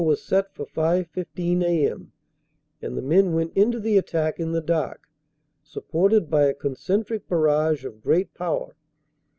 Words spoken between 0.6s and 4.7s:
5.15 a.m., and the men went into the attack in the